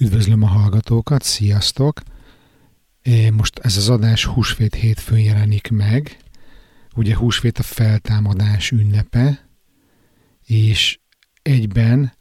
[0.00, 2.02] Üdvözlöm a hallgatókat, sziasztok!
[3.32, 6.16] Most ez az adás húsvét hétfőn jelenik meg.
[6.96, 9.48] Ugye húsvét a feltámadás ünnepe,
[10.46, 10.98] és
[11.42, 12.12] egyben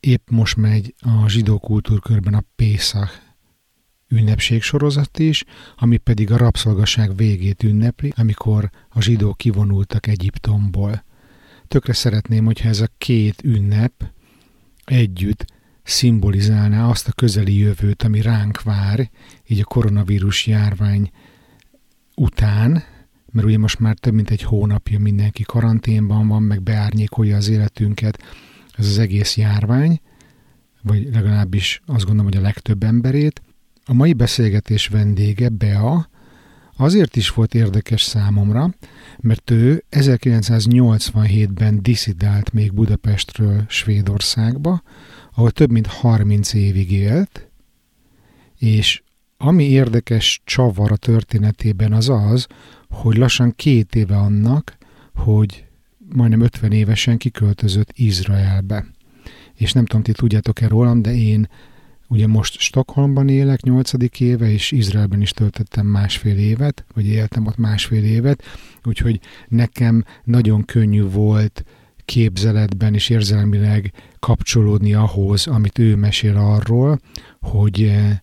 [0.00, 3.22] épp most megy a zsidó kultúrkörben a Pészak
[4.08, 5.44] ünnepségsorozat is,
[5.76, 11.04] ami pedig a rabszolgaság végét ünnepli, amikor a zsidók kivonultak Egyiptomból.
[11.68, 14.12] Tökre szeretném, hogyha ez a két ünnep
[14.84, 15.44] együtt
[15.82, 19.10] szimbolizálná azt a közeli jövőt, ami ránk vár,
[19.46, 21.10] így a koronavírus járvány
[22.14, 22.82] után,
[23.32, 28.22] mert ugye most már több mint egy hónapja mindenki karanténban van, meg beárnyékolja az életünket
[28.80, 30.00] ez az egész járvány,
[30.82, 33.42] vagy legalábbis azt gondolom, hogy a legtöbb emberét.
[33.84, 36.08] A mai beszélgetés vendége, Bea,
[36.80, 38.74] azért is volt érdekes számomra,
[39.20, 44.82] mert ő 1987-ben diszidált még Budapestről Svédországba,
[45.34, 47.48] ahol több mint 30 évig élt,
[48.58, 49.02] és
[49.36, 52.46] ami érdekes csavar a történetében az az,
[52.88, 54.76] hogy lassan két éve annak,
[55.14, 55.64] hogy
[56.14, 58.86] majdnem 50 évesen kiköltözött Izraelbe.
[59.54, 61.48] És nem tudom, ti tudjátok-e rólam, de én
[62.10, 63.92] ugye most Stockholmban élek 8.
[64.18, 68.42] éve, és Izraelben is töltöttem másfél évet, vagy éltem ott másfél évet,
[68.84, 71.64] úgyhogy nekem nagyon könnyű volt
[72.04, 77.00] képzeletben és érzelmileg kapcsolódni ahhoz, amit ő mesél arról,
[77.40, 78.18] hogy eh,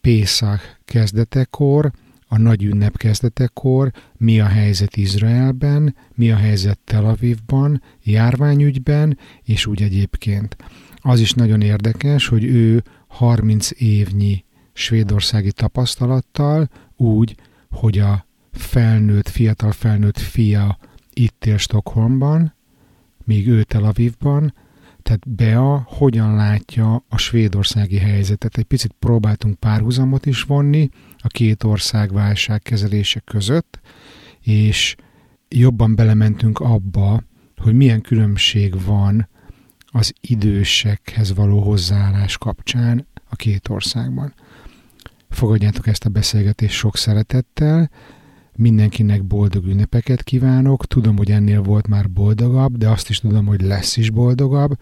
[0.00, 1.92] Pészak kezdetekor,
[2.26, 9.66] a nagy ünnep kezdetekor, mi a helyzet Izraelben, mi a helyzet Tel Avivban, járványügyben, és
[9.66, 10.56] úgy egyébként.
[11.00, 17.34] Az is nagyon érdekes, hogy ő 30 évnyi svédországi tapasztalattal úgy,
[17.70, 20.78] hogy a felnőtt, fiatal felnőtt fia
[21.12, 22.54] itt él Stockholmban,
[23.24, 24.54] míg ő Tel Avivban,
[25.02, 28.58] tehát Bea hogyan látja a svédországi helyzetet.
[28.58, 33.80] Egy picit próbáltunk párhuzamot is vonni a két ország válságkezelése között,
[34.40, 34.96] és
[35.48, 37.22] jobban belementünk abba,
[37.56, 39.28] hogy milyen különbség van
[39.90, 44.34] az idősekhez való hozzáállás kapcsán a két országban.
[45.30, 47.90] Fogadjátok ezt a beszélgetést sok szeretettel,
[48.60, 50.86] Mindenkinek boldog ünnepeket kívánok.
[50.86, 54.78] Tudom, hogy ennél volt már boldogabb, de azt is tudom, hogy lesz is boldogabb.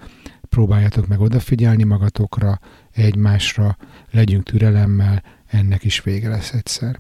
[0.49, 2.59] Próbáljátok meg odafigyelni magatokra,
[2.93, 3.77] egymásra,
[4.11, 6.97] legyünk türelemmel, ennek is vége lesz egyszer.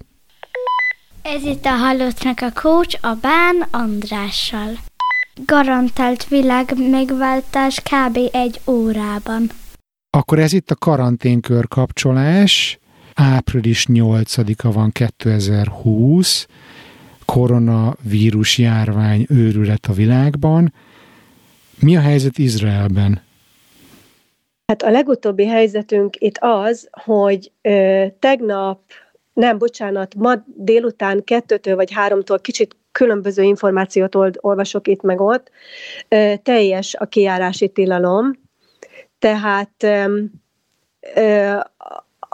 [1.22, 4.70] Ez itt a Halottnak a coach a Bán Andrással.
[5.46, 8.18] Garantált világ megváltás kb.
[8.32, 9.50] egy órában.
[10.10, 12.78] Akkor ez itt a karanténkör kapcsolás.
[13.14, 16.46] Április 8-a van 2020
[17.24, 20.72] koronavírus járvány őrület a világban.
[21.80, 23.22] Mi a helyzet Izraelben?
[24.66, 28.80] Hát a legutóbbi helyzetünk itt az, hogy ö, tegnap,
[29.32, 35.50] nem, bocsánat, ma délután kettőtől vagy háromtól kicsit különböző információt olvasok itt meg ott,
[36.42, 38.32] teljes a kiárási tilalom,
[39.18, 39.86] tehát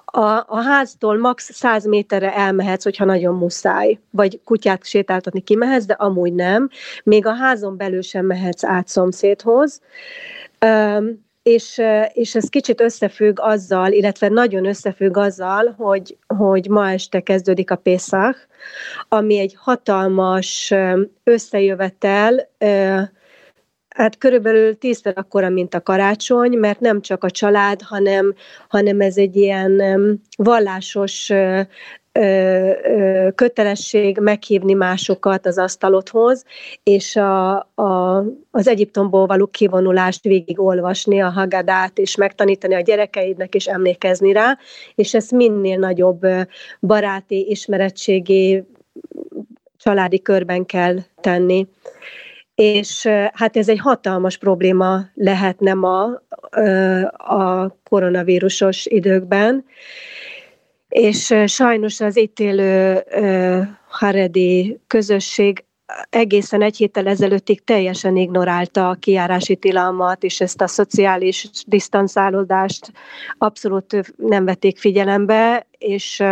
[0.05, 5.95] a, a háztól max 100 méterre elmehetsz, hogyha nagyon muszáj, vagy kutyát sétáltatni kimehetsz, de
[5.95, 6.69] amúgy nem.
[7.03, 9.81] Még a házon belül sem mehetsz át szomszédhoz.
[11.45, 11.81] És,
[12.13, 17.77] és ez kicsit összefügg azzal, illetve nagyon összefügg azzal, hogy, hogy ma este kezdődik a
[17.77, 18.49] Pészak,
[19.09, 20.75] ami egy hatalmas
[21.25, 22.49] összejövetel,
[23.95, 28.35] Hát körülbelül tízszer akkora, mint a karácsony, mert nem csak a család, hanem,
[28.69, 29.83] hanem ez egy ilyen
[30.37, 31.33] vallásos
[33.35, 36.45] kötelesség meghívni másokat az asztalothoz,
[36.83, 43.67] és a, a, az Egyiptomból való kivonulást végigolvasni, a Hagadát, és megtanítani a gyerekeidnek, és
[43.67, 44.59] emlékezni rá,
[44.95, 46.27] és ezt minél nagyobb
[46.81, 48.65] baráti, ismeretségi,
[49.77, 51.67] családi körben kell tenni.
[52.55, 56.23] És hát ez egy hatalmas probléma lehetne ma
[57.17, 59.65] a koronavírusos időkben,
[60.95, 63.03] és sajnos az itt élő
[63.89, 65.65] haredi közösség
[66.11, 72.93] egészen egy héttel ezelőttig teljesen ignorálta a kiárási tilalmat, és ezt a szociális disztancálódást
[73.39, 76.23] abszolút nem vették figyelembe, és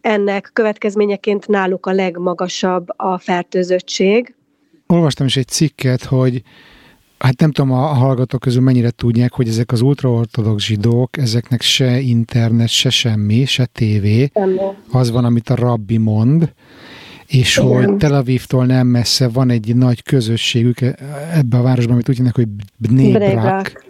[0.00, 4.34] ennek következményeként náluk a legmagasabb a fertőzöttség.
[4.86, 6.42] Olvastam is egy cikket, hogy
[7.24, 11.98] hát nem tudom a hallgatók közül mennyire tudják, hogy ezek az ultraortodox zsidók, ezeknek se
[11.98, 14.30] internet, se semmi, se tévé,
[14.90, 16.52] az van, amit a rabbi mond,
[17.26, 17.68] és Igen.
[17.68, 20.80] hogy Tel Avivtól nem messze van egy nagy közösségük
[21.32, 23.88] ebbe a városban, amit úgy hívnak, hogy Bnei Brak,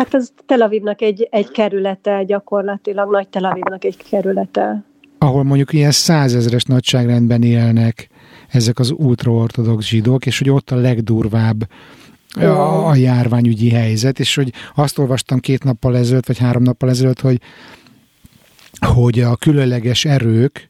[0.00, 4.84] Hát ez Tel Avivnak egy, egy kerülete, gyakorlatilag nagy Tel Avivnak egy kerülete.
[5.18, 8.08] Ahol mondjuk ilyen százezres nagyságrendben élnek
[8.48, 11.68] ezek az ultraortodox zsidók, és hogy ott a legdurvább
[12.36, 17.20] a, a járványügyi helyzet, és hogy azt olvastam két nappal ezelőtt, vagy három nappal ezelőtt,
[17.20, 17.40] hogy,
[18.80, 20.68] hogy a különleges erők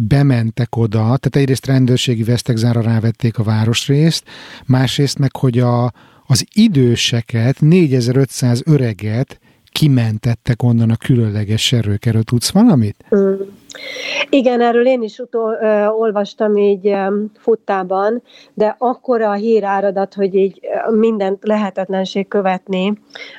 [0.00, 4.24] bementek oda, tehát egyrészt rendőrségi vesztegzára rávették a városrészt,
[4.66, 5.92] másrészt meg, hogy a,
[6.26, 9.40] az időseket, 4500 öreget
[9.72, 12.06] kimentettek onnan a különleges erők.
[12.06, 13.04] Erről tudsz valamit?
[14.28, 18.22] Igen, erről én is utol, ö, olvastam így ö, futtában,
[18.54, 20.60] de akkora a híráradat, hogy így
[20.90, 22.92] mindent lehetetlenség követni.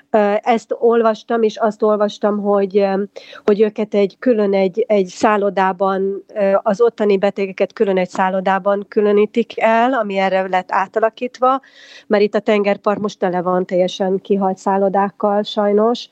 [0.10, 3.04] Ö, ezt olvastam, és azt olvastam, hogy, ö,
[3.46, 9.62] hogy őket egy külön egy, egy szállodában, ö, az ottani betegeket külön egy szállodában különítik
[9.62, 11.62] el, ami erre lett átalakítva,
[12.08, 16.10] mert itt a tengerpart most tele van teljesen kihalt szállodákkal sajnos.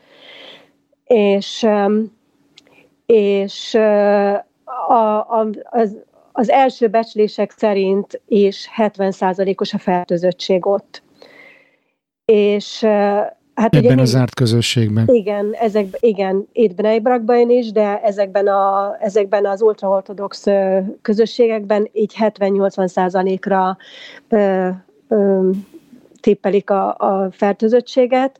[1.06, 1.68] És
[3.12, 3.74] és
[4.88, 5.98] a, a, az,
[6.32, 11.04] az első becslések szerint is 70%-os a fertőzöttség ott.
[12.26, 12.86] És
[13.54, 15.08] Hát Ebben ugye, a zárt közösségben.
[15.08, 20.46] Igen, ezek, igen itt Bnei is, de ezekben, a, ezekben az ultraortodox
[21.02, 23.78] közösségekben így 70-80 százalékra
[26.20, 28.40] tippelik a, a fertőzöttséget.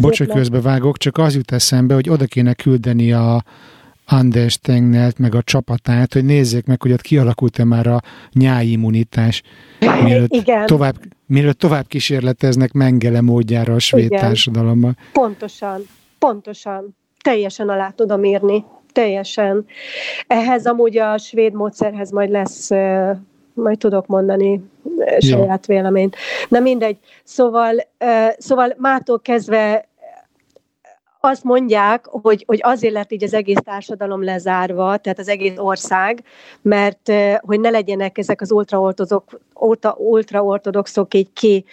[0.00, 3.42] Bocs, hogy közbevágok, csak az jut eszembe, hogy oda kéne küldeni a,
[4.06, 8.00] Anders Tengnelt, meg a csapatát, hogy nézzék meg, hogy ott kialakult-e már a
[8.32, 9.42] nyáimmunitás,
[10.02, 10.66] mielőtt Igen.
[10.66, 14.20] tovább, mielőtt tovább kísérleteznek Mengele módjára a svéd Igen.
[14.20, 14.96] társadalommal.
[15.12, 15.82] Pontosan,
[16.18, 16.96] pontosan.
[17.22, 18.64] Teljesen alá tudom írni.
[18.92, 19.66] Teljesen.
[20.26, 22.70] Ehhez amúgy a svéd módszerhez majd lesz
[23.56, 24.62] majd tudok mondani
[25.18, 26.16] saját véleményt.
[26.48, 26.96] Na mindegy.
[27.24, 27.74] Szóval,
[28.38, 29.88] szóval mától kezdve
[31.26, 36.24] azt mondják, hogy, hogy azért lett így az egész társadalom lezárva, tehát az egész ország,
[36.62, 39.40] mert hogy ne legyenek ezek az ultraortodoxok,
[39.96, 41.64] ultraortodoxok így ki,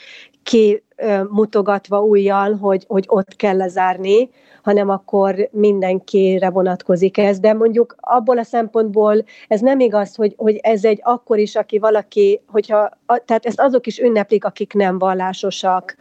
[0.44, 0.83] ki
[1.29, 4.29] mutogatva újjal, hogy, hogy ott kell lezárni,
[4.63, 7.39] hanem akkor mindenkire vonatkozik ez.
[7.39, 11.79] De mondjuk abból a szempontból ez nem igaz, hogy, hogy ez egy akkor is, aki
[11.79, 12.89] valaki, hogyha,
[13.25, 15.95] tehát ezt azok is ünneplik, akik nem vallásosak.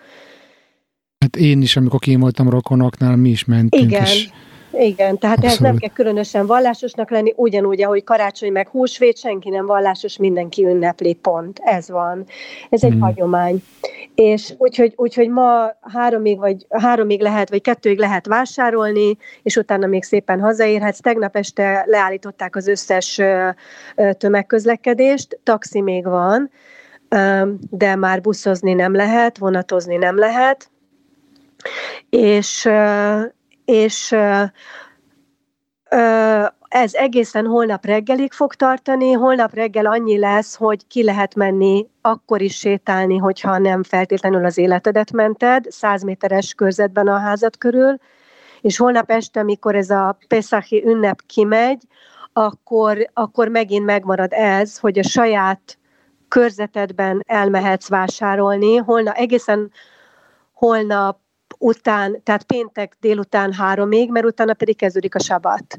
[1.32, 3.90] Hát én is, amikor én voltam rokonoknál, mi is mentünk.
[3.90, 4.02] Igen.
[4.02, 4.28] És
[4.72, 5.56] igen, tehát Abszolút.
[5.56, 10.64] ez nem kell különösen vallásosnak lenni, ugyanúgy, ahogy karácsony meg húsvét, senki nem vallásos, mindenki
[10.64, 11.60] ünnepli, pont.
[11.62, 12.24] Ez van.
[12.70, 13.00] Ez egy hmm.
[13.00, 13.62] hagyomány.
[14.14, 20.02] És úgyhogy, úgyhogy ma háromig, vagy háromig lehet, vagy kettőig lehet vásárolni, és utána még
[20.02, 21.00] szépen hazaérhetsz.
[21.00, 23.20] Tegnap este leállították az összes
[24.18, 26.50] tömegközlekedést, taxi még van,
[27.70, 30.70] de már buszozni nem lehet, vonatozni nem lehet,
[32.08, 32.68] és,
[33.64, 34.14] és
[36.68, 42.42] ez egészen holnap reggelig fog tartani, holnap reggel annyi lesz, hogy ki lehet menni akkor
[42.42, 47.96] is sétálni, hogyha nem feltétlenül az életedet mented, 100 méteres körzetben a házad körül,
[48.60, 51.82] és holnap este, amikor ez a Pesach ünnep kimegy,
[52.32, 55.78] akkor, akkor megint megmarad ez, hogy a saját
[56.28, 58.76] körzetedben elmehetsz vásárolni.
[58.76, 59.70] Holnap, egészen
[60.52, 61.18] holnap
[61.62, 65.78] után, tehát péntek délután háromig, mert utána pedig kezdődik a sabat.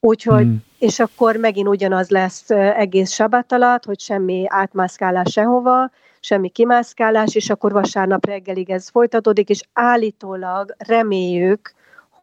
[0.00, 0.54] Úgyhogy, mm.
[0.78, 7.50] és akkor megint ugyanaz lesz egész sabat alatt, hogy semmi átmászkálás sehova, semmi kimászkálás, és
[7.50, 11.72] akkor vasárnap reggelig ez folytatódik, és állítólag reméljük,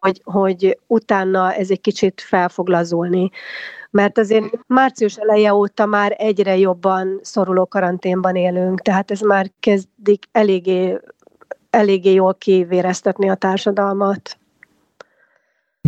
[0.00, 3.30] hogy, hogy utána ez egy kicsit fel fog lazulni.
[3.90, 10.24] Mert azért március eleje óta már egyre jobban szoruló karanténban élünk, tehát ez már kezdik
[10.32, 10.98] eléggé
[11.74, 14.38] eléggé jól kivéreztetni a társadalmat.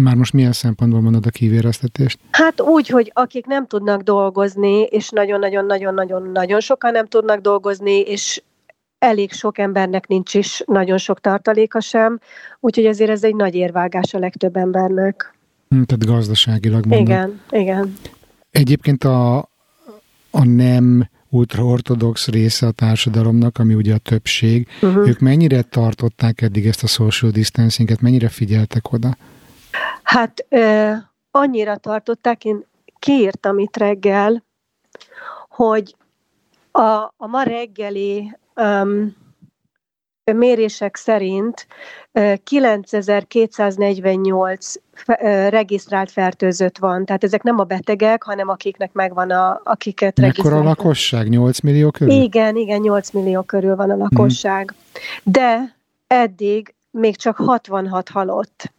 [0.00, 2.19] Már most milyen szempontból mondod a kivéreztetést?
[2.31, 8.43] Hát úgy, hogy akik nem tudnak dolgozni, és nagyon-nagyon-nagyon-nagyon-nagyon sokan nem tudnak dolgozni, és
[8.99, 12.21] elég sok embernek nincs is nagyon sok tartaléka sem,
[12.61, 15.35] úgyhogy ezért ez egy nagy érvágás a legtöbb embernek.
[15.69, 17.09] Hm, tehát gazdaságilag mondod.
[17.09, 17.97] Igen, igen.
[18.50, 19.37] Egyébként a,
[20.31, 25.09] a nem ultraortodox része a társadalomnak, ami ugye a többség, uh-huh.
[25.09, 29.16] ők mennyire tartották eddig ezt a social distancinget, mennyire figyeltek oda?
[30.02, 30.92] Hát ö,
[31.30, 32.64] annyira tartották, én
[32.99, 34.45] kiírtam itt reggel,
[35.49, 35.97] hogy
[36.71, 39.16] a, a ma reggeli um,
[40.33, 41.66] mérések szerint
[42.45, 44.73] 9248
[45.49, 47.04] regisztrált fertőzött van.
[47.04, 51.28] Tehát ezek nem a betegek, hanem akiknek megvan a, akiket Mekkora a lakosság?
[51.28, 52.14] 8 millió körül?
[52.14, 54.75] Igen, igen, 8 millió körül van a lakosság.
[54.75, 55.33] Hmm.
[55.33, 58.73] De eddig még csak 66 halott.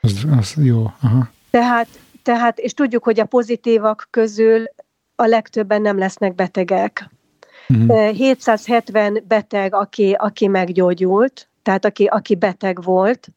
[0.00, 1.30] Az, az jó, aha.
[1.50, 1.88] Tehát,
[2.22, 4.64] tehát, és tudjuk, hogy a pozitívak közül
[5.16, 7.08] a legtöbben nem lesznek betegek.
[7.68, 8.14] Uh-huh.
[8.14, 13.28] 770 beteg, aki, aki meggyógyult, tehát aki, aki beteg volt,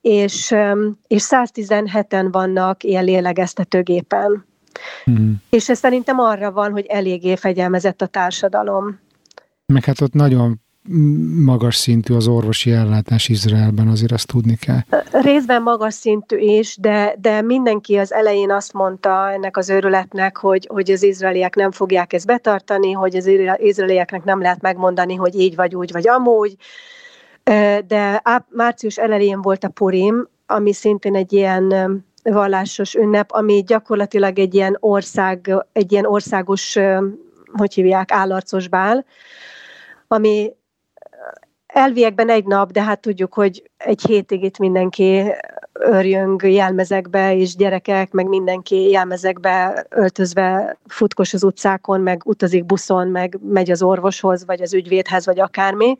[0.00, 0.54] és,
[1.06, 4.44] és 117-en vannak ilyen lélegeztetőgépen.
[5.06, 5.30] Uh-huh.
[5.50, 8.98] És ez szerintem arra van, hogy eléggé fegyelmezett a társadalom.
[9.66, 10.60] Meg hát ott nagyon
[11.44, 14.80] magas szintű az orvosi ellátás Izraelben, azért azt tudni kell.
[15.10, 20.68] Részben magas szintű is, de, de mindenki az elején azt mondta ennek az őrületnek, hogy,
[20.72, 25.54] hogy az izraeliek nem fogják ezt betartani, hogy az izraelieknek nem lehet megmondani, hogy így
[25.54, 26.56] vagy úgy vagy amúgy.
[27.86, 31.74] De március elején volt a Purim, ami szintén egy ilyen
[32.22, 36.78] vallásos ünnep, ami gyakorlatilag egy ilyen ország, egy ilyen országos,
[37.52, 39.04] hogy hívják, állarcos bál,
[40.08, 40.52] ami
[41.74, 45.22] elviekben egy nap, de hát tudjuk, hogy egy hétig itt mindenki
[45.72, 53.38] örjön jelmezekbe, és gyerekek, meg mindenki jelmezekbe öltözve futkos az utcákon, meg utazik buszon, meg
[53.48, 55.98] megy az orvoshoz, vagy az ügyvédhez, vagy akármi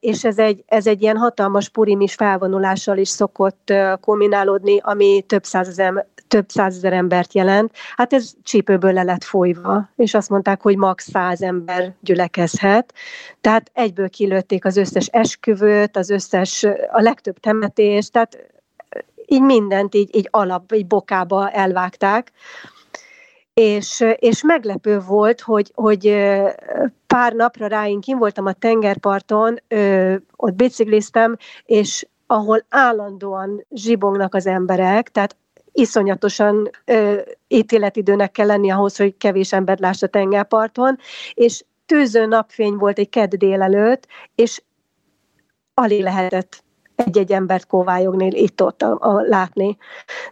[0.00, 6.06] és ez egy, ez egy ilyen hatalmas purimis felvonulással is szokott kombinálódni, ami több százezer,
[6.28, 7.72] több százezer embert jelent.
[7.96, 11.10] Hát ez csípőből le lett folyva, és azt mondták, hogy max.
[11.10, 12.94] száz ember gyülekezhet.
[13.40, 18.38] Tehát egyből kilőtték az összes esküvőt, az összes, a legtöbb temetést, tehát
[19.26, 22.32] így mindent így, így alap, így bokába elvágták
[23.54, 26.06] és, és meglepő volt, hogy, hogy
[27.06, 29.58] pár napra ráink kim voltam a tengerparton,
[30.36, 35.36] ott bicikliztem, és ahol állandóan zsibongnak az emberek, tehát
[35.72, 40.98] iszonyatosan ö, ítéletidőnek kell lenni ahhoz, hogy kevés ember láss a tengerparton,
[41.34, 44.62] és tűző napfény volt egy kedd délelőtt, és
[45.74, 46.63] alig lehetett
[46.96, 49.76] egy-egy embert kóvályogni itt-ott a, a, látni.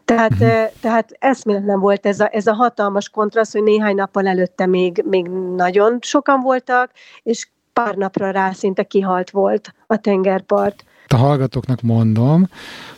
[0.04, 0.70] Tehát, uh-huh.
[0.80, 5.26] tehát eszméletlen volt ez a, ez a hatalmas kontraszt, hogy néhány nappal előtte még, még
[5.56, 6.90] nagyon sokan voltak,
[7.22, 10.84] és pár napra rá szinte kihalt volt a tengerpart.
[11.06, 12.48] A hallgatóknak mondom,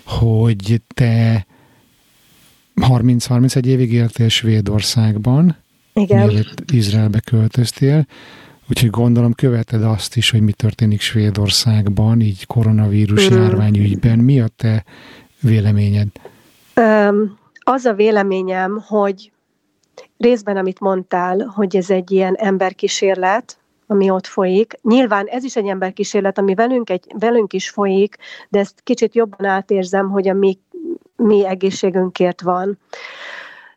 [0.04, 1.46] hogy te
[2.80, 5.56] 30-31 évig éltél Svédországban,
[5.92, 6.26] Igen.
[6.26, 8.06] mielőtt Izraelbe költöztél,
[8.68, 13.36] Úgyhogy gondolom követed azt is, hogy mi történik Svédországban, így koronavírus mm.
[13.36, 14.18] járványügyben.
[14.18, 14.84] Mi a te
[15.40, 16.08] véleményed?
[16.76, 19.32] Um, az a véleményem, hogy
[20.18, 24.74] részben, amit mondtál, hogy ez egy ilyen emberkísérlet, ami ott folyik.
[24.82, 28.16] Nyilván ez is egy emberkísérlet, ami velünk, egy, velünk is folyik,
[28.48, 30.58] de ezt kicsit jobban átérzem, hogy a mi,
[31.16, 32.78] mi egészségünkért van.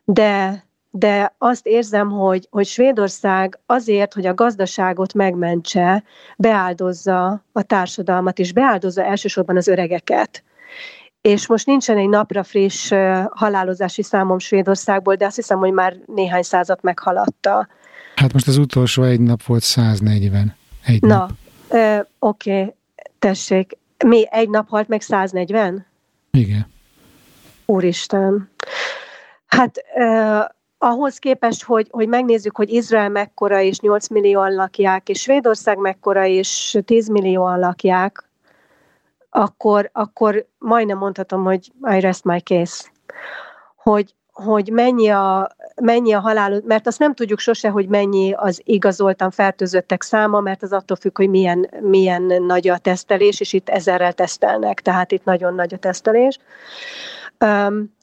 [0.04, 0.64] De
[0.98, 6.02] de azt érzem, hogy, hogy Svédország azért, hogy a gazdaságot megmentse,
[6.36, 10.42] beáldozza a társadalmat, és beáldozza elsősorban az öregeket.
[11.20, 12.92] És most nincsen egy napra friss
[13.30, 17.68] halálozási számom Svédországból, de azt hiszem, hogy már néhány százat meghaladta.
[18.14, 20.56] Hát most az utolsó egy nap volt 140.
[20.86, 21.28] Egy Na,
[22.18, 22.74] oké, okay,
[23.18, 23.78] tessék.
[24.04, 25.86] Mi egy nap halt meg 140?
[26.30, 26.66] Igen.
[27.66, 28.50] Úristen.
[29.46, 29.84] Hát
[30.78, 36.26] ahhoz képest, hogy, hogy megnézzük, hogy Izrael mekkora és 8 millióan lakják, és Svédország mekkora
[36.26, 38.28] és 10 millióan lakják,
[39.30, 42.84] akkor, akkor majdnem mondhatom, hogy I rest my case.
[43.76, 45.48] Hogy, hogy mennyi a,
[45.82, 50.62] mennyi a halál, mert azt nem tudjuk sose, hogy mennyi az igazoltan fertőzöttek száma, mert
[50.62, 55.24] az attól függ, hogy milyen, milyen nagy a tesztelés, és itt ezerrel tesztelnek, tehát itt
[55.24, 56.38] nagyon nagy a tesztelés.
[57.44, 57.96] Um,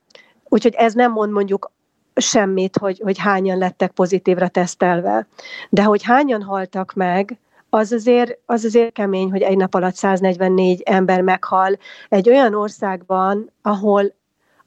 [0.44, 1.72] úgyhogy ez nem mond mondjuk
[2.16, 5.28] semmit, hogy, hogy hányan lettek pozitívra tesztelve.
[5.70, 10.82] De hogy hányan haltak meg, az azért, az azért kemény, hogy egy nap alatt 144
[10.82, 11.78] ember meghal
[12.10, 14.14] egy olyan országban, ahol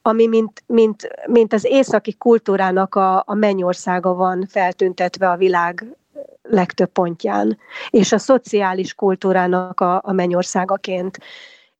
[0.02, 5.96] ami mint, mint, mint az északi kultúrának a, a mennyországa van feltüntetve a világ
[6.42, 7.58] legtöbb pontján,
[7.90, 11.18] és a szociális kultúrának a, a mennyországaként.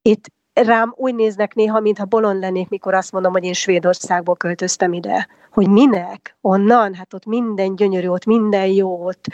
[0.03, 0.25] Itt
[0.67, 5.29] rám úgy néznek néha, mintha bolond lennék, mikor azt mondom, hogy én Svédországból költöztem ide.
[5.53, 6.37] Hogy minek?
[6.41, 6.95] Onnan?
[6.95, 9.25] Hát ott minden gyönyörű, ott minden jó, ott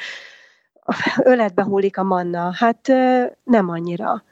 [1.22, 2.52] öletbe hullik a manna.
[2.54, 2.92] Hát
[3.44, 4.22] nem annyira.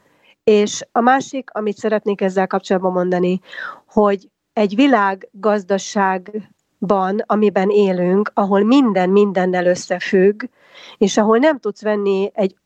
[0.45, 3.41] És a másik, amit szeretnék ezzel kapcsolatban mondani,
[3.87, 10.43] hogy egy világgazdaságban, amiben élünk, ahol minden mindennel összefügg,
[10.99, 12.57] és ahol nem tudsz venni egy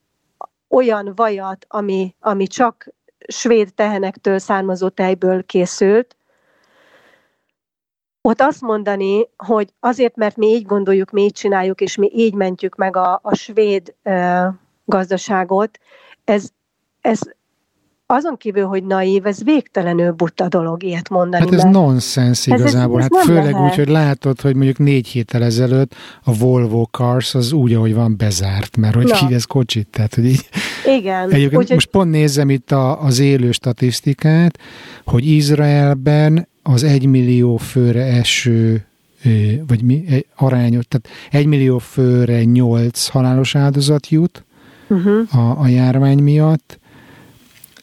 [0.68, 2.88] olyan vajat, ami, ami csak
[3.28, 6.16] svéd tehenektől származó tejből készült,
[8.20, 12.34] ott azt mondani, hogy azért, mert mi így gondoljuk, mi így csináljuk, és mi így
[12.34, 14.46] mentjük meg a, a svéd ö,
[14.84, 15.78] gazdaságot,
[16.24, 16.48] ez,
[17.00, 17.20] ez
[18.06, 21.44] azon kívül, hogy naív, ez végtelenül buta dolog ilyet mondani.
[21.44, 21.74] Hát ez mert...
[21.74, 23.00] nonsens igazából.
[23.00, 23.70] Ez, ez, ez hát főleg lehet.
[23.70, 25.94] úgy, hogy látod, hogy mondjuk négy héttel ezelőtt
[26.24, 30.24] a Volvo Cars az úgy, ahogy van, bezárt, mert hogy ki ez kocsit, tehát hogy
[30.24, 30.48] így...
[30.98, 31.30] Igen.
[31.30, 34.58] Egyébként úgy, most pont nézem itt a, az élő statisztikát,
[35.04, 38.86] hogy Izraelben az egymillió főre eső
[39.66, 40.04] vagy mi,
[40.36, 44.44] arányos, tehát egymillió főre nyolc halálos áldozat jut
[44.88, 45.38] uh-huh.
[45.38, 46.78] a, a járvány miatt,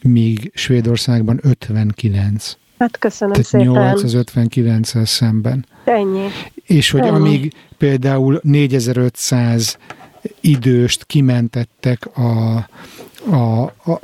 [0.08, 2.56] míg Svédországban 59.
[2.78, 3.66] Hát köszönöm Tehát szépen.
[3.66, 5.66] 8 az 59 szemben.
[5.84, 6.26] Ennyi.
[6.66, 7.10] És hogy Ennyi.
[7.10, 9.78] amíg például 4500
[10.40, 12.56] időst kimentettek a,
[13.30, 14.00] a, a,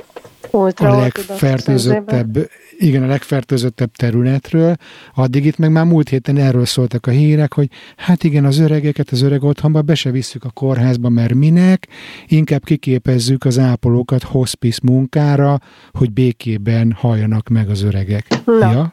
[0.50, 2.49] a legfertőzöttebb
[2.80, 4.75] igen, a legfertőzöttebb területről,
[5.14, 9.11] addig itt meg már múlt héten erről szóltak a hírek, hogy hát igen, az öregeket
[9.11, 11.88] az öreg otthonba be se visszük a kórházba, mert minek,
[12.26, 15.59] inkább kiképezzük az ápolókat hospice munkára,
[15.92, 18.26] hogy békében halljanak meg az öregek.
[18.45, 18.92] Na, ja?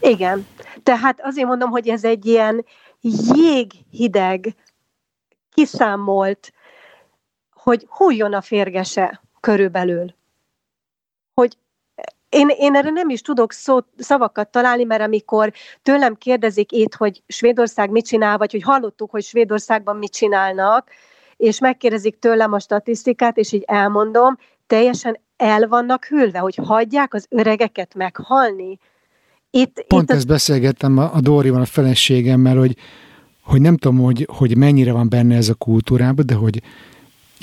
[0.00, 0.46] Igen.
[0.82, 2.64] Tehát azért mondom, hogy ez egy ilyen
[3.34, 4.54] jéghideg,
[5.54, 6.52] kiszámolt,
[7.52, 10.14] hogy hújjon a férgese körülbelül.
[12.32, 17.22] Én, én erre nem is tudok szó, szavakat találni, mert amikor tőlem kérdezik itt, hogy
[17.26, 20.88] Svédország mit csinál, vagy hogy hallottuk, hogy Svédországban mit csinálnak,
[21.36, 27.26] és megkérdezik tőlem a statisztikát, és így elmondom, teljesen el vannak hűlve, hogy hagyják az
[27.28, 28.78] öregeket meghalni.
[29.50, 30.32] Itt, Pont itt ezt a...
[30.32, 32.76] beszélgettem a, a Dórival, a feleségemmel, hogy,
[33.44, 36.62] hogy nem tudom, hogy, hogy mennyire van benne ez a kultúrában, de hogy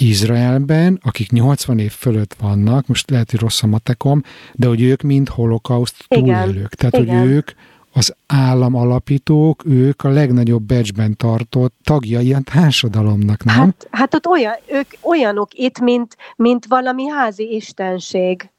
[0.02, 5.02] Izraelben, akik 80 év fölött vannak, most lehet, hogy rossz a matekom, de hogy ők
[5.02, 6.76] mind holokauszt túlélők.
[6.76, 7.20] Tehát, Igen.
[7.20, 7.52] hogy ők
[7.94, 13.56] az állam alapítók, ők a legnagyobb becsben tartott tagja ilyen társadalomnak, nem?
[13.56, 18.50] Hát, hát ott olyan, ők olyanok itt, mint, mint valami házi istenség.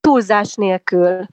[0.00, 1.26] Túlzás nélkül.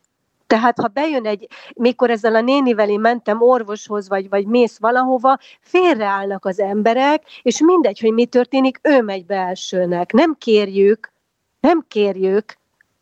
[0.51, 5.37] Tehát ha bejön egy, mikor ezzel a nénivel én mentem orvoshoz, vagy, vagy mész valahova,
[5.61, 10.11] félreállnak az emberek, és mindegy, hogy mi történik, ő megy be elsőnek.
[10.11, 11.11] Nem kérjük,
[11.59, 12.57] nem kérjük,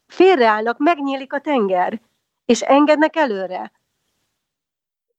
[0.08, 2.02] félreállnak, megnyílik a tenger,
[2.46, 3.72] és engednek előre.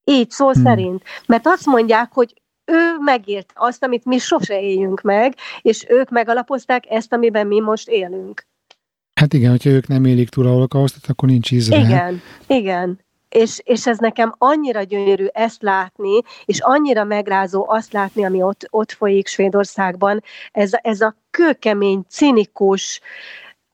[0.03, 0.63] Így szó hmm.
[0.63, 1.03] szerint.
[1.25, 6.83] Mert azt mondják, hogy ő megért azt, amit mi sose éljünk meg, és ők megalapozták
[6.89, 8.49] ezt, amiben mi most élünk.
[9.21, 11.83] Hát igen, hogyha ők nem élik túl a holokausztot, akkor nincs Izrael.
[11.83, 12.99] Igen, igen.
[13.29, 18.67] És, és ez nekem annyira gyönyörű ezt látni, és annyira megrázó azt látni, ami ott,
[18.69, 20.23] ott folyik Svédországban.
[20.51, 23.01] Ez, ez a kőkemény, cinikus,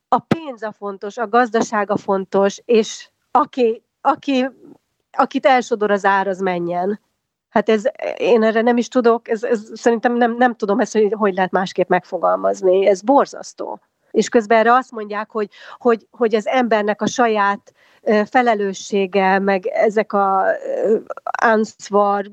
[0.07, 4.49] a pénz a fontos, a gazdaság a fontos, és aki, aki,
[5.11, 6.99] akit elsodor az ár, az menjen.
[7.49, 7.83] Hát ez,
[8.17, 11.51] én erre nem is tudok, ez, ez szerintem nem, nem tudom ezt, hogy hogy lehet
[11.51, 12.87] másképp megfogalmazni.
[12.87, 13.79] Ez borzasztó
[14.17, 17.73] és közben erre azt mondják, hogy, hogy, hogy az embernek a saját
[18.25, 20.45] felelőssége, meg ezek a
[21.41, 22.31] ansvar,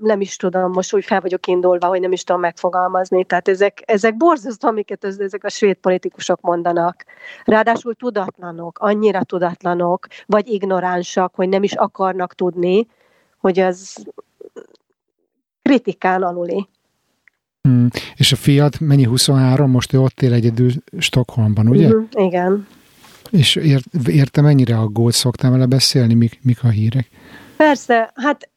[0.00, 3.24] nem is tudom, most úgy fel vagyok indulva, hogy nem is tudom megfogalmazni.
[3.24, 7.04] Tehát ezek, ezek borzasztó, amiket ezek a svéd politikusok mondanak.
[7.44, 12.86] Ráadásul tudatlanok, annyira tudatlanok, vagy ignoránsak, hogy nem is akarnak tudni,
[13.38, 14.06] hogy az
[15.62, 16.68] kritikán aluli.
[17.68, 17.88] Hmm.
[18.16, 21.88] És a fiat mennyi 23, most ő ott él egyedül Stockholmban, ugye?
[21.88, 22.66] Mm, igen.
[23.30, 27.08] És ért, érte mennyire aggód, szoktál vele beszélni, mik, mik a hírek?
[27.56, 28.50] Persze, hát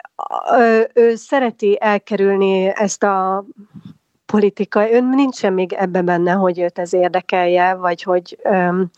[0.59, 3.45] ő, ő szereti elkerülni ezt a
[4.25, 8.91] politika, ön nincsen még ebben benne, hogy őt ez érdekelje, vagy hogy öm,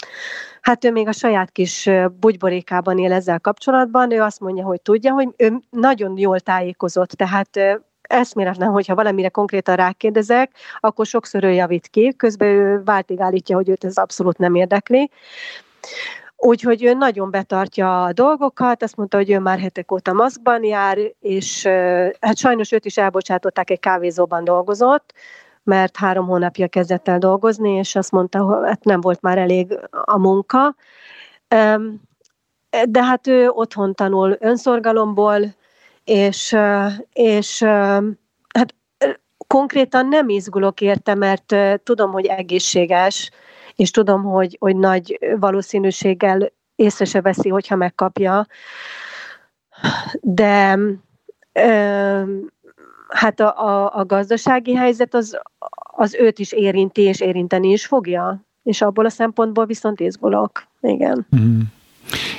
[0.61, 5.13] hát ő még a saját kis bugyborékában él ezzel kapcsolatban, ő azt mondja, hogy tudja,
[5.13, 7.59] hogy ő nagyon jól tájékozott, tehát
[8.13, 13.69] eszméletlen, hogyha valamire konkrétan rákérdezek, akkor sokszor ő javít ki, közben ő váltig állítja, hogy
[13.69, 15.09] őt ez abszolút nem érdekli.
[16.35, 20.97] Úgyhogy ő nagyon betartja a dolgokat, azt mondta, hogy ő már hetek óta maszkban jár,
[21.19, 21.65] és
[22.19, 25.13] hát sajnos őt is elbocsátották, egy kávézóban dolgozott,
[25.63, 29.79] mert három hónapja kezdett el dolgozni, és azt mondta, hogy hát nem volt már elég
[29.91, 30.75] a munka.
[32.89, 35.55] De hát ő otthon tanul önszorgalomból,
[36.03, 36.55] és,
[37.13, 37.63] és
[38.53, 38.75] hát
[39.47, 43.31] konkrétan nem izgulok érte, mert tudom, hogy egészséges,
[43.75, 48.47] és tudom, hogy, hogy nagy valószínűséggel észre se veszi, hogyha megkapja.
[50.21, 50.79] De
[53.07, 55.39] hát a, a, a gazdasági helyzet az,
[55.95, 58.41] az őt is érinti, és érinteni is fogja.
[58.63, 60.67] És abból a szempontból viszont izgulok.
[60.81, 61.27] Igen.
[61.35, 61.59] Mm.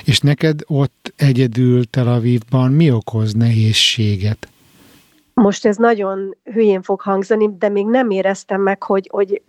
[0.03, 4.47] És neked ott egyedül Tel Avivban mi okoz nehézséget?
[5.33, 9.41] Most ez nagyon hülyén fog hangzani, de még nem éreztem meg, hogy, hogy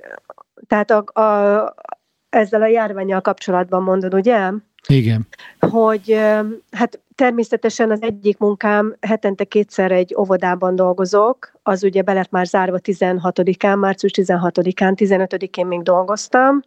[0.67, 1.75] tehát a, a,
[2.29, 4.51] ezzel a járványjal kapcsolatban mondod, ugye?
[4.89, 5.27] Igen.
[5.59, 6.19] Hogy
[6.71, 12.47] hát természetesen az egyik munkám hetente kétszer egy óvodában dolgozok, az ugye be lett már
[12.47, 16.63] zárva 16-án, március 16-án, 15-én még dolgoztam,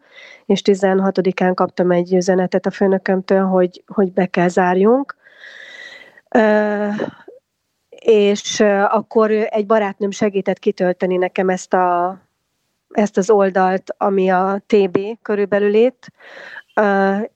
[0.46, 5.16] és 16-án kaptam egy üzenetet a főnökömtől, hogy, hogy be kell zárjunk.
[7.88, 12.18] és akkor egy barátnőm segített kitölteni nekem ezt a
[12.90, 16.12] ezt az oldalt, ami a TB körülbelül itt,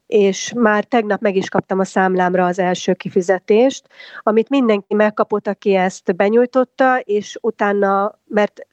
[0.07, 3.87] és már tegnap meg is kaptam a számlámra az első kifizetést,
[4.21, 8.67] amit mindenki megkapott, aki ezt benyújtotta, és utána, mert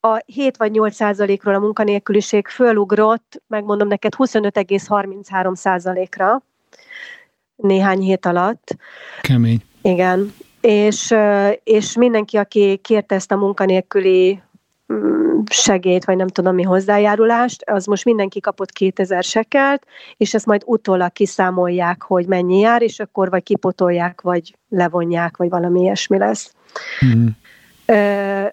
[0.00, 6.42] a 7 vagy 8 százalékról a munkanélküliség fölugrott, megmondom neked, 25,33 százalékra
[7.56, 8.76] néhány hét alatt.
[9.20, 9.62] Kemény.
[9.82, 10.34] Igen.
[10.60, 11.14] És,
[11.64, 14.42] és mindenki, aki kérte ezt a munkanélküli
[15.50, 20.62] segélyt, vagy nem tudom mi hozzájárulást, az most mindenki kapott 2000 sekelt, és ezt majd
[20.66, 26.54] utólag kiszámolják, hogy mennyi jár, és akkor vagy kipotolják, vagy levonják, vagy valami ilyesmi lesz.
[27.04, 27.26] Mm.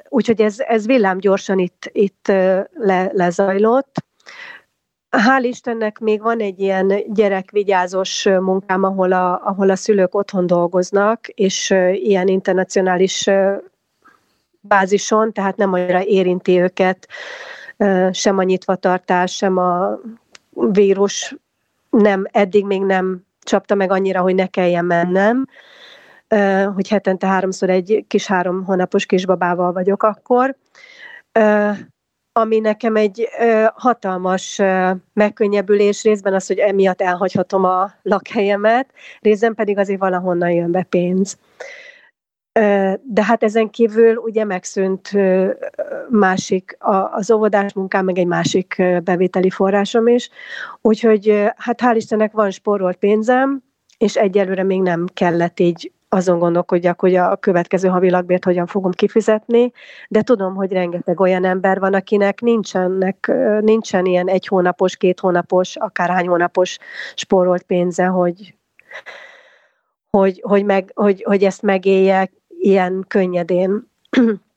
[0.09, 2.27] Úgyhogy ez, ez villám gyorsan itt, itt
[2.73, 4.03] le, lezajlott.
[5.09, 11.27] Hál' Istennek még van egy ilyen gyerekvigyázós munkám, ahol a, ahol a szülők otthon dolgoznak,
[11.27, 13.29] és ilyen internacionális
[14.59, 17.07] bázison, tehát nem annyira érinti őket
[18.11, 19.99] sem a nyitvatartás, sem a
[20.53, 21.35] vírus
[21.89, 25.45] nem, eddig még nem csapta meg annyira, hogy ne kelljen mennem,
[26.73, 30.55] hogy hetente háromszor egy kis három hónapos kisbabával vagyok akkor,
[32.31, 33.29] ami nekem egy
[33.73, 34.61] hatalmas
[35.13, 41.37] megkönnyebbülés, részben az, hogy emiatt elhagyhatom a lakhelyemet, részben pedig azért valahonnan jön be pénz.
[43.01, 45.11] De hát ezen kívül ugye megszűnt
[46.09, 46.77] másik,
[47.11, 50.29] az óvodás munkám, meg egy másik bevételi forrásom is.
[50.81, 53.63] Úgyhogy hát hál' Istennek van spórolt pénzem,
[53.97, 58.91] és egyelőre még nem kellett így azon gondolkodjak, hogy a következő havi lakbért hogyan fogom
[58.91, 59.71] kifizetni,
[60.07, 65.75] de tudom, hogy rengeteg olyan ember van, akinek nincsenek, nincsen ilyen egy hónapos, két hónapos,
[65.75, 66.77] akárhány hónapos
[67.15, 68.55] spórolt pénze, hogy,
[70.09, 73.87] hogy, hogy, meg, hogy, hogy ezt megéljek, ilyen könnyedén.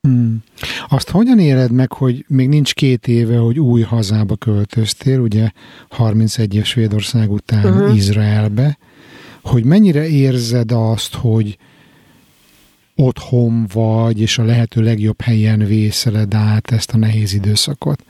[0.09, 0.43] Hmm.
[0.89, 5.51] Azt hogyan éred meg, hogy még nincs két éve, hogy új hazába költöztél, ugye
[5.89, 7.97] 31 év Svédország után uh-huh.
[7.97, 8.79] Izraelbe,
[9.43, 11.59] hogy mennyire érzed azt, hogy
[12.97, 18.05] otthon vagy, és a lehető legjobb helyen vészeled át ezt a nehéz időszakot?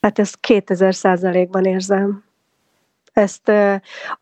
[0.00, 2.24] Hát ezt 2000 százalékban érzem.
[3.12, 3.74] Ezt uh,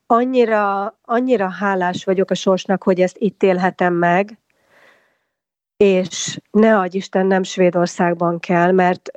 [0.06, 4.39] annyira, annyira hálás vagyok a sorsnak, hogy ezt itt élhetem meg,
[5.82, 9.10] és ne adj Isten, nem Svédországban kell, mert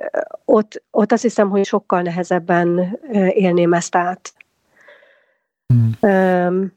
[0.44, 2.98] ott, ott azt hiszem, hogy sokkal nehezebben
[3.28, 4.32] élném ezt át.
[5.74, 6.10] Mm.
[6.10, 6.72] Um,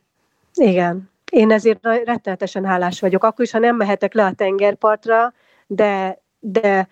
[0.54, 1.10] igen.
[1.32, 3.24] Én ezért rettenetesen hálás vagyok.
[3.24, 5.34] Akkor is, ha nem mehetek le a tengerpartra,
[5.68, 6.88] de, de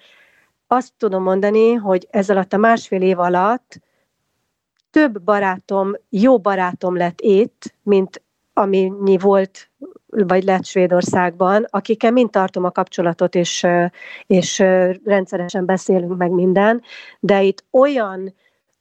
[0.67, 3.79] azt tudom mondani, hogy ez alatt a másfél év alatt
[4.91, 8.21] több barátom, jó barátom lett itt, mint
[8.53, 9.69] amennyi volt
[10.27, 13.67] vagy lett Svédországban, akikkel mind tartom a kapcsolatot, és,
[14.27, 14.59] és
[15.05, 16.81] rendszeresen beszélünk meg minden,
[17.19, 18.33] de itt olyan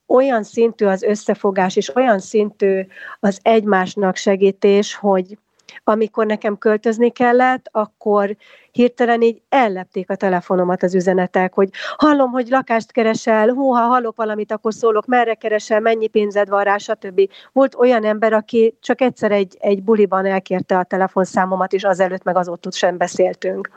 [0.07, 2.81] olyan szintű az összefogás, és olyan szintű
[3.21, 5.39] az egymásnak segítés, hogy
[5.85, 8.37] amikor nekem költözni kellett, akkor
[8.71, 14.17] hirtelen így ellepték a telefonomat az üzenetek, hogy hallom, hogy lakást keresel, hú, ha hallok
[14.17, 17.31] valamit, akkor szólok, merre keresel, mennyi pénzed van rá, stb.
[17.53, 22.37] Volt olyan ember, aki csak egyszer egy, egy buliban elkérte a telefonszámomat, és azelőtt meg
[22.37, 23.69] azóta sem beszéltünk.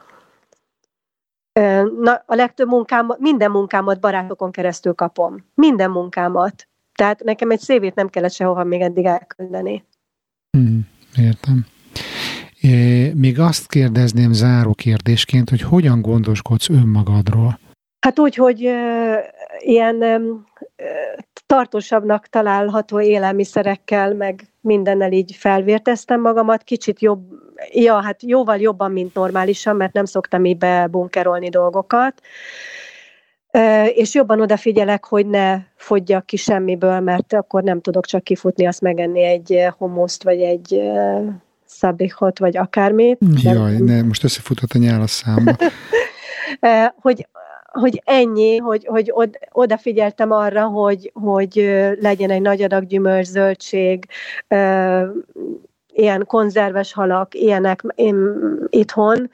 [2.00, 5.46] Na, a legtöbb munkám, minden munkámat barátokon keresztül kapom.
[5.54, 6.68] Minden munkámat.
[6.94, 9.86] Tehát nekem egy szévét nem kellett sehova még eddig elküldeni.
[10.52, 11.66] Hmm, értem.
[13.14, 17.60] Még azt kérdezném záró kérdésként, hogy hogyan gondoskodsz önmagadról?
[18.00, 18.70] Hát úgy, hogy
[19.60, 20.04] ilyen
[21.46, 27.22] tartósabbnak található élelmiszerekkel, meg mindennel így felvérteztem magamat, kicsit jobb,
[27.72, 32.22] ja, hát jóval jobban, mint normálisan, mert nem szoktam így bebunkerolni dolgokat,
[33.94, 38.82] és jobban odafigyelek, hogy ne fogyjak ki semmiből, mert akkor nem tudok csak kifutni, azt
[38.82, 40.82] megenni egy homuszt, vagy egy
[41.70, 43.18] szabihot, vagy akármit.
[43.42, 45.56] Jaj, ne, most összefutott a nyál a számba.
[47.02, 47.28] hogy,
[47.72, 51.54] hogy ennyi, hogy, hogy od, odafigyeltem arra, hogy, hogy
[52.00, 54.06] legyen egy nagy adag gyümölcs, zöldség,
[55.94, 58.16] ilyen konzerves halak, ilyenek én,
[58.70, 59.30] itthon.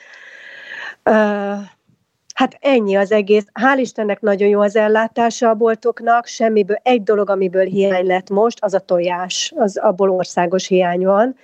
[2.33, 3.45] Hát ennyi az egész.
[3.53, 8.57] Hál' Istennek nagyon jó az ellátása a boltoknak, semmiből egy dolog, amiből hiány lett most,
[8.61, 11.35] az a tojás, az abból országos hiány van.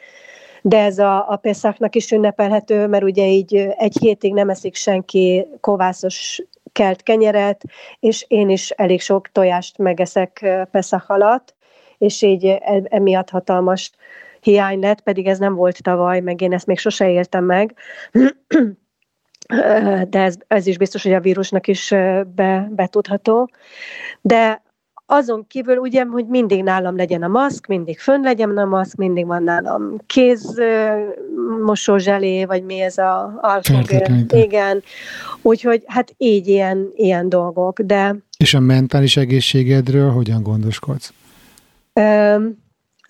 [0.62, 5.48] De ez a, a Peszaknak is ünnepelhető, mert ugye így egy hétig nem eszik senki
[5.62, 6.42] kovászos
[6.72, 7.64] kelt kenyeret,
[8.00, 11.56] és én is elég sok tojást megeszek Peszak alatt,
[11.98, 13.92] és így e, emiatt hatalmas
[14.42, 17.76] hiány lett, pedig ez nem volt tavaly, meg én ezt még sose éltem meg
[20.10, 21.90] de ez, ez is biztos, hogy a vírusnak is
[22.36, 23.50] be, betudható.
[24.22, 24.62] De
[25.12, 29.26] azon kívül ugye, hogy mindig nálam legyen a maszk, mindig fönn legyen a maszk, mindig
[29.26, 33.84] van nálam kézmosózselé, vagy mi ez a alkohol.
[34.30, 34.84] Igen.
[35.42, 38.16] Úgyhogy hát így ilyen, ilyen dolgok, de...
[38.38, 41.14] És a mentális egészségedről hogyan gondoskodsz?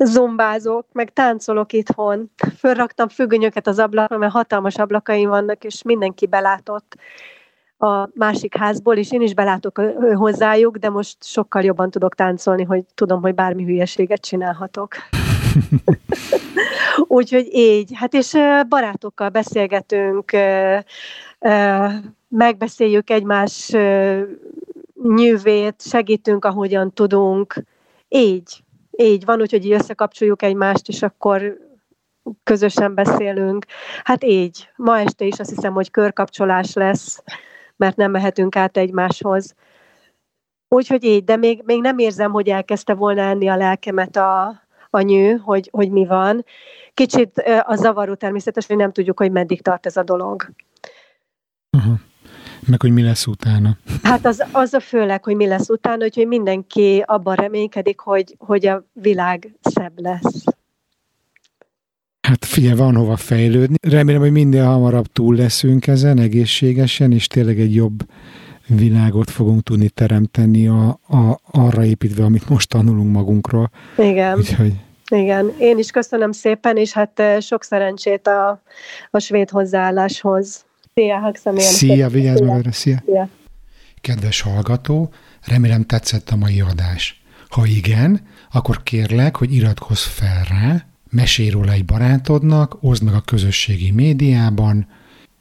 [0.04, 2.32] zombázok, meg táncolok itthon.
[2.58, 6.96] Fölraktam függönyöket az ablakra, mert hatalmas ablakaim vannak, és mindenki belátott
[7.82, 9.82] a másik házból, és én is belátok
[10.14, 14.96] hozzájuk, de most sokkal jobban tudok táncolni, hogy tudom, hogy bármi hülyeséget csinálhatok.
[17.08, 17.92] Úgyhogy így.
[17.94, 18.38] Hát és
[18.70, 20.32] barátokkal beszélgetünk,
[22.28, 23.72] megbeszéljük egymás
[25.04, 27.54] nyűvét, segítünk, ahogyan tudunk.
[28.08, 28.64] Így.
[28.92, 31.58] Így van, úgyhogy összekapcsoljuk egymást, és akkor
[32.44, 33.66] közösen beszélünk.
[34.04, 34.70] Hát így.
[34.76, 37.24] Ma este is azt hiszem, hogy körkapcsolás lesz,
[37.80, 39.56] mert nem mehetünk át egymáshoz.
[40.68, 45.02] Úgyhogy így, de még, még nem érzem, hogy elkezdte volna enni a lelkemet a, a
[45.02, 46.46] nyű, hogy, hogy mi van.
[46.94, 50.50] Kicsit a zavaró természetesen, hogy nem tudjuk, hogy meddig tart ez a dolog.
[51.78, 52.00] Uh-huh.
[52.68, 53.78] Meg, hogy mi lesz utána.
[54.04, 58.66] Hát az, az a főleg, hogy mi lesz utána, hogy mindenki abban reménykedik, hogy, hogy
[58.66, 60.44] a világ szebb lesz.
[62.30, 63.76] Hát figyelj, van hova fejlődni.
[63.82, 68.06] Remélem, hogy minél hamarabb túl leszünk ezen egészségesen, és tényleg egy jobb
[68.68, 73.70] világot fogunk tudni teremteni a, a, arra építve, amit most tanulunk magunkról.
[73.98, 74.38] Igen.
[74.38, 74.74] Úgyhogy...
[75.12, 78.62] Igen, én is köszönöm szépen, és hát eh, sok szerencsét a,
[79.10, 80.66] a svéd hozzáálláshoz.
[80.94, 83.02] Szia, Szia, vigyázz magadra, szia.
[83.06, 83.30] szia.
[84.02, 85.10] Kedves hallgató,
[85.46, 87.24] remélem tetszett a mai adás.
[87.50, 93.22] Ha igen, akkor kérlek, hogy iratkozz fel rá, mesélj róla egy barátodnak, oszd meg a
[93.22, 94.88] közösségi médiában,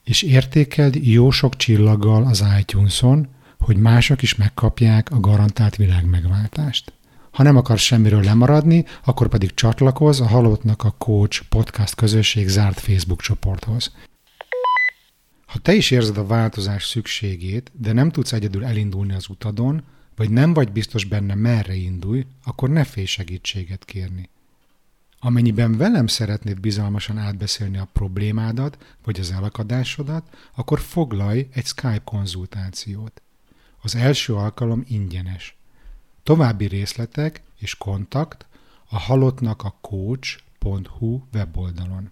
[0.05, 3.29] és értékeld jó sok csillaggal az iTunes-on,
[3.59, 6.93] hogy mások is megkapják a garantált világmegváltást.
[7.31, 12.81] Ha nem akarsz semmiről lemaradni, akkor pedig csatlakozz a Halottnak a Coach podcast közösség zárt
[12.81, 13.93] Facebook csoporthoz.
[15.47, 19.83] Ha te is érzed a változás szükségét, de nem tudsz egyedül elindulni az utadon,
[20.17, 24.29] vagy nem vagy biztos benne merre indulj, akkor ne félj segítséget kérni.
[25.21, 30.23] Amennyiben velem szeretnéd bizalmasan átbeszélni a problémádat, vagy az elakadásodat,
[30.55, 33.23] akkor foglalj egy Skype konzultációt.
[33.83, 35.57] Az első alkalom ingyenes.
[36.23, 38.47] További részletek és kontakt
[38.89, 42.11] a halottnak a coach.hu weboldalon.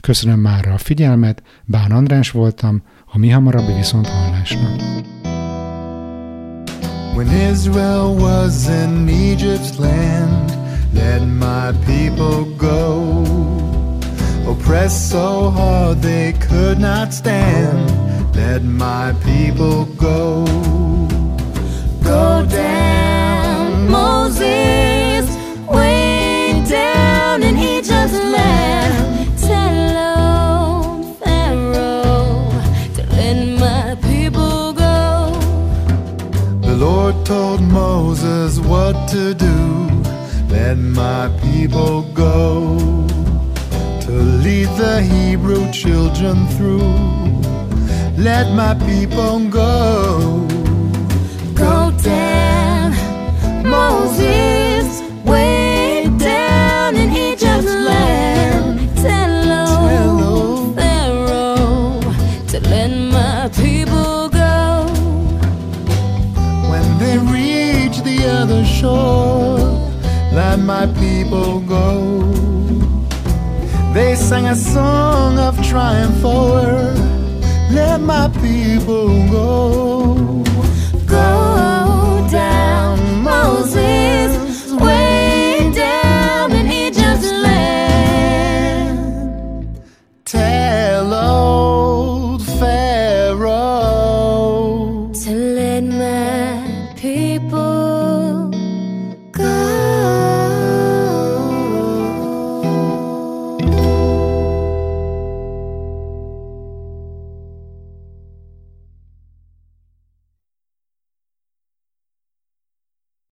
[0.00, 4.80] Köszönöm már a figyelmet, Bán András voltam, a mi hamarabbi viszont hallásnak.
[7.14, 10.65] When Israel was in Egypt's land,
[10.96, 13.22] let my people go.
[14.50, 20.44] Oppressed so hard they could not stand, let my people go.
[22.02, 25.24] Go down, Moses,
[25.68, 28.94] way down in Egypt's land.
[29.38, 29.78] Tell
[30.22, 32.50] old Pharaoh
[32.96, 35.32] to let my people go.
[36.68, 39.56] The Lord told Moses what to do.
[40.48, 43.06] Let my people go
[44.02, 46.94] to lead the Hebrew children through.
[48.16, 50.46] Let my people go.
[51.54, 52.92] Go down,
[53.64, 54.55] Moses,
[74.46, 76.96] Sang a song of triumph forward,
[77.72, 79.75] let my people go.